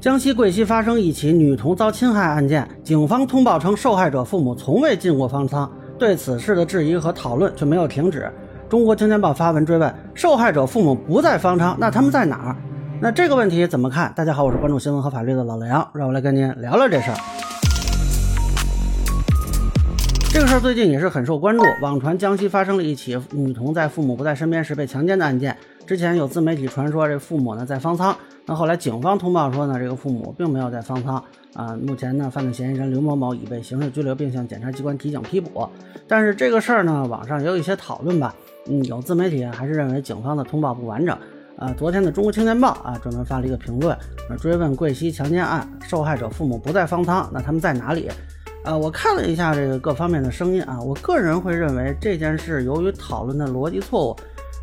[0.00, 8.32] 江西贵溪发生一起女童遭侵害案件，警方通报称受害者父母从未进过方舱，对此事的质疑和讨论却没有停止。
[8.66, 12.56] 中国青年报发文追问：受害者父母不在方舱，那他们在哪儿？
[12.98, 14.10] 那这个问题怎么看？
[14.16, 17.16] 大家好，我是关注新闻和法律的老梁，让我来跟您聊聊这事儿。
[20.32, 25.56] 这个事儿最近也是很受关注，网传江西发生了一起女童在父母不在身边时被强奸的案件。
[25.84, 28.16] 之前有自媒体传说这父母呢在方舱。
[28.46, 31.22] 那后来警方通报说呢，这个父母并没有在方舱
[31.52, 31.76] 啊。
[31.76, 35.68] 目前呢，犯罪嫌疑人刘某某已被刑事拘留，并向检察机关提请批捕。
[36.06, 38.32] 但是这个事儿呢，网上也有一些讨论吧。
[38.68, 41.18] 嗯，有自媒体还是认为警方的通报不完整。
[41.56, 43.98] 啊，昨天的《中国青年报》啊，专门发了一个评论，
[44.38, 48.08] 追问贵溪强奸案受害者父母不在方舱，那他们在哪里？
[48.62, 54.16] 啊，我看了一下这个各方面的声音啊，我个人会认为这件事由于讨论的逻辑错误，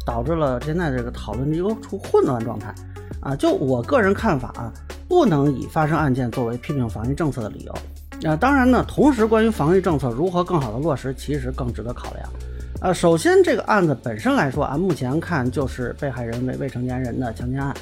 [0.05, 2.73] 导致了现在这个讨论的一个处混乱状态。
[3.19, 4.71] 啊，就我个人看法啊，
[5.07, 8.29] 不能以发生案件作为批评防疫政策的理由。
[8.29, 12.29] 啊，当然呢，同时关于防疫政策如何更好的落实，其实更值得考量。
[12.79, 17.75] 啊，首先这个案子本身来说啊，目前看就是被害人为未成年人的强奸案。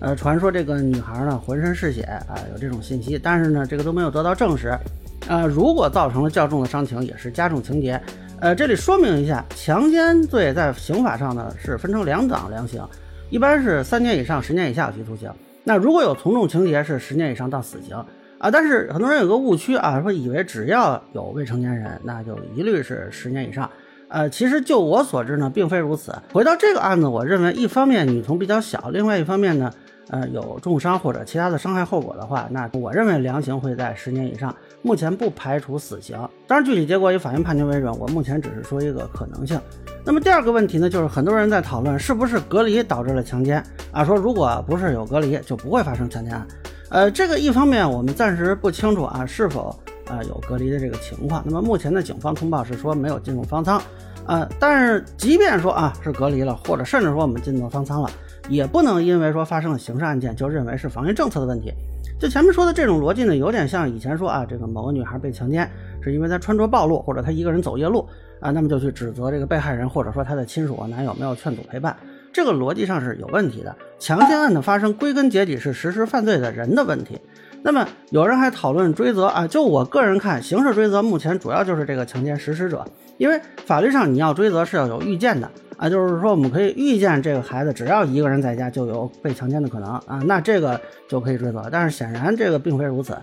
[0.00, 4.78] 呃，传说这个女孩呢浑身是血啊，有这种信息，但是呢这个都没有得到证实。
[5.28, 8.00] 啊，如果造成了较重的伤情，也是加重情节。
[8.40, 12.82] 呃，这里说明一下，强奸罪在刑法上呢是分成两档量刑。
[13.30, 15.30] 一般是三年以上十年以下有期徒刑。
[15.64, 17.96] 那如果有从重情节，是十年以上到死刑
[18.38, 18.50] 啊。
[18.50, 23.70] 但是很多人有个误区啊，说以为只要有未成年人，那就一律是十年以上。
[24.08, 26.12] 呃，其实就我所知呢，并非如此。
[26.32, 29.72] 回到这个案子，我认为一方面女童比较小，另外一方面呢，
[30.12, 34.54] 呃，有重伤或者其他的伤害后果的话，那我认为量刑会在十年以上。
[34.82, 37.90] 目前不排除死刑，当然具体结果以法院判决为准。
[37.98, 39.58] 我目前只是说一个可能性。
[40.04, 44.04] 那么第二个问题呢，就是很多人在讨论是不是隔离导致了强奸啊？
[44.04, 46.46] 说如果不是有隔离，就不会发生强奸案。
[46.90, 49.74] 呃，这个一方面我们暂时不清楚啊，是否
[50.08, 51.42] 啊有隔离的这个情况。
[51.46, 53.80] 那么目前的警方通报是说没有进入方舱，
[54.26, 58.10] 呃，但是即便说啊是隔离了，或者甚至说我们进入方舱了，
[58.48, 61.72] 也不能因为说发生了刑事案件就认为是防疫政策的问题。
[62.20, 65.68] 就前面说的这种逻辑呢，有点像以前说啊，这个某个女孩被强奸，
[66.00, 68.08] 是因为她穿着暴露，或者她一个人走夜路
[68.38, 71.96] 啊，那么就去指责这个被害人，或者说她的亲属啊、男友没有劝阻陪伴，
[72.32, 73.74] 这个逻辑上是有问题的。
[73.98, 77.20] 强奸案的发生，归根结底是实施犯罪的人的问题。
[77.62, 82.84] 那么有人还讨论追责啊，就我个人看，刑事追责目前主要就是这个强奸实施者，
[83.18, 85.48] 因为法律上你要追责是要有预见的。
[85.76, 91.68] 啊，就是说我们可以预见这个孩子只要一个人在家就有被强奸的可能啊，那这个就可以追责。
[91.72, 93.16] 但是显然这个并非如此。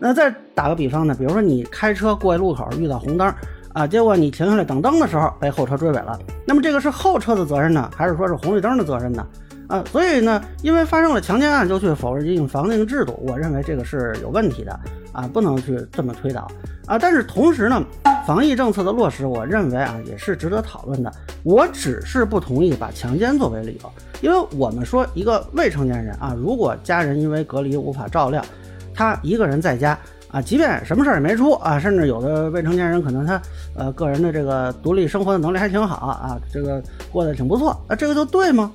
[0.00, 3.32] 那再打个比方呢，比如说你开车过路口遇到红灯
[3.72, 9.24] 啊，结果你停下来等灯的时候被后车追尾了，那么这个是后车的责任呢，还是说是红绿灯的责任呢？
[9.70, 14.78] 啊，所以呢，因为发生了强奸案就去否认防定制度，我认为这个是有问题的
[15.12, 16.50] 啊，不能去这么推导
[16.86, 16.98] 啊。
[16.98, 17.80] 但是同时呢，
[18.26, 21.12] 防疫政策的落实，我认为啊也是值得讨论的。
[21.44, 28.44] 我只是不同意把强奸作为理由，因为我们说一个未成年人啊，如果家人因为隔离无法照料，
[28.92, 29.96] 他一个人在家
[30.32, 33.40] 啊，即便什么事儿也没出啊，甚至有的未成年人可能他
[33.76, 36.82] 呃个人的这个独立生活的能力还挺好啊，这个
[37.12, 38.72] 过得挺不错啊，这个就对吗？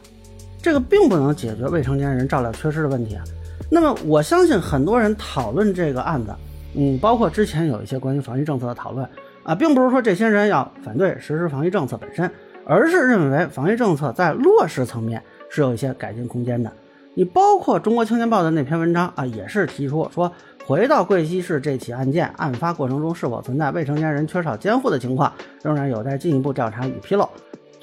[0.66, 3.24] 这个并不能解决未成年人照料缺失的问题啊。
[3.70, 6.34] 那么我相信很多人讨论这个案子，
[6.74, 9.08] 嗯，包括之前有一些关于防疫政策的讨论
[9.44, 12.28] 啊，并不是说这些人要反对实施防疫政策本身，
[12.66, 15.22] 而是认为防疫政策在落实层面
[15.52, 16.72] 是有一些改进空间的。
[17.14, 20.32] 你包括《中国青年报》的那篇文章啊，也是提出说，
[20.66, 27.30] 回到贵溪市这起案件，案发过程中是否存在未成年人缺少监护的情况，仍然有待进一步调查与披露。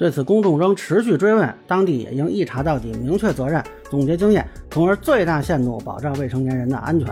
[0.03, 7.07] 对此，公众仍持续追问，当地也应一查到底，明确责任，总结经验，从而最大限度保障未成年人的安全。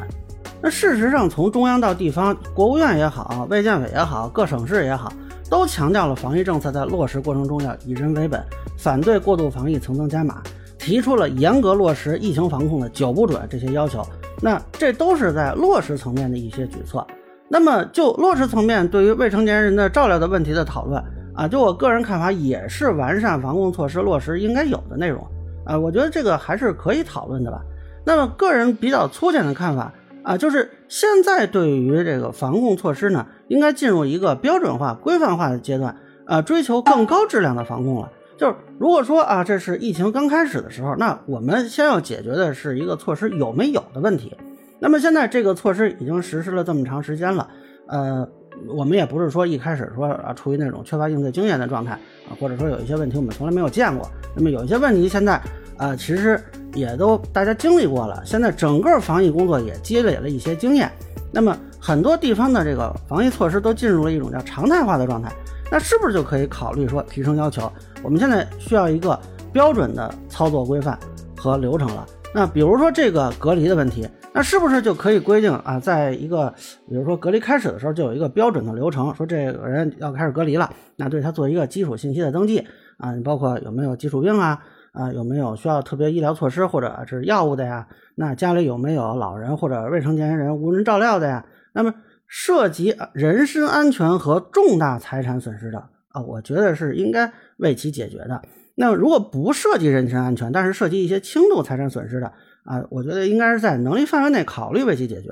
[0.61, 5.09] 那事实上，从中央到地方，国务院也好，卫健委也好，各省市也好，
[5.49, 8.43] 都强调了防疫政策在落实过程中要以人为本，
[8.77, 10.43] 反对过度防疫层层加码，
[10.77, 14.05] 提出了严格落实疫情防控的九不准这些要求。
[14.41, 17.07] 那这都是在落实层面的一些举措。
[17.47, 21.01] 那么就落实层面，对于未成年人的照料的问题的讨论。
[21.33, 25.25] 啊，就我个人看法，也是完善防控措施落实应该有的内容。
[25.63, 27.61] 啊，我觉得这个还是可以讨论的吧。
[28.03, 29.93] 那么，个人比较粗浅的看法
[30.23, 35.95] 啊，就是现在对于这个防控措施呢，应该进入一个标准化、规范化的阶段，
[36.25, 38.11] 啊，追求更高质量的防控了。
[38.37, 44.35] 就是如果说啊，这是疫情刚开始的时候，那我们先要解决的是一个措施有没有的问题。
[44.79, 47.47] 那么现在这个措施已经实施了这么长时间了，
[47.87, 48.27] 呃。
[48.67, 51.93] 我们也不是说一开始说啊，处于那种缺乏应对经验的状态
[52.29, 54.07] 啊，或者说有一些问题我们从来没有见过。
[54.35, 55.41] 那么有一些问题现在
[55.77, 56.41] 啊，其实
[56.73, 60.91] 也都大家经历过了，现在整个防疫工作也积累了一些经验。
[61.31, 65.31] 那么很多地方的这个防疫措施都进入了一种叫常态化的状态，
[65.71, 67.71] 那是不是就可以考虑说提升要求？
[68.03, 69.19] 我们现在需要一个
[69.53, 70.97] 标准的操作规范
[71.37, 72.05] 和流程了。
[72.33, 76.53] 那比如说这个隔离的问题，那是不是就可以规定啊，在一个
[76.87, 82.65] 比如说隔离开始的时候就有一个标准的流程，说这个人要开始隔离了，那对他做一个基础信息的登记
[82.97, 84.63] 啊，你包括有没有基础病啊？
[84.93, 87.87] 啊，有没有需要特别医疗措施或者是药物的呀？
[88.15, 91.45] 那家里有没有老人或者未成年人无人照料的呀？
[91.73, 91.93] 那么
[92.27, 95.79] 涉及人身安全和重大财产损失的
[96.09, 98.41] 啊，我觉得是应该为其解决的。
[98.75, 102.27] 那如果不涉及人身安全，但是涉及一些轻度财产损失的
[102.63, 105.29] 啊，我觉得应该是在能力范围内考虑为其解决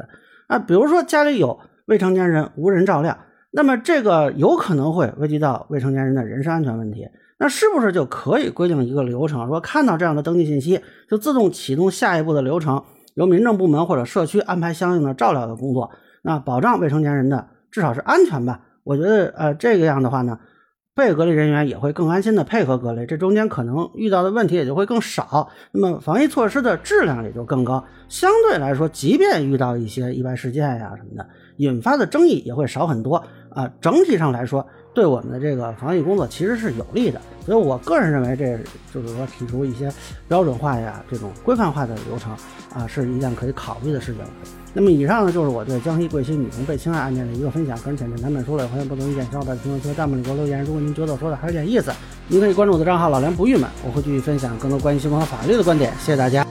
[0.48, 0.60] 啊。
[0.60, 3.18] 比如说家里有未成年人无人照料，
[3.52, 7.08] 那么这个有可能会危及到未成年人的人身安全问题。
[7.42, 12.84] 那是不是就可以规定一个流程，说看到这样的登记信息，就自动启动下一步的流程，
[13.14, 15.90] 由民政部门或者社区安排相应的照料的工作，
[16.22, 18.60] 那保障未成年人的至少是安全吧？
[18.84, 20.38] 我觉得，呃，这个样的话呢，
[21.00, 27.86] 被隔离人员也会更安心的配合隔离，这中间可能遇到的问题也就会更少，那么防疫措施的质量也就更高。
[28.10, 31.26] 相对来说，即便遇到一些意外事件呀什么的，
[31.56, 33.72] 引发的争议也会少很多啊。
[33.82, 34.66] 整体上来说。
[34.92, 38.58] 对我们的这个防疫工作其实是有利的，所以我个人认为，这
[38.92, 39.90] 就是说提出一些
[40.28, 42.34] 标准化呀、这种规范化的流程
[42.74, 44.24] 啊，是一件可以考虑的事情。
[44.74, 47.78] 那么以上呢，就是我对江西贵溪女童被侵害案件的一个分享。
[47.78, 50.64] 个人浅见难免说了，欢迎不同意见，希望在评论区、弹幕里给我留言。
[50.64, 51.94] 如果您觉得我说的还有点意思，
[52.28, 55.94] 您可以关注我的账号“老梁不郁闷”，我会继续分享更多关于新闻和法律的观点。
[56.00, 56.49] 谢谢大家。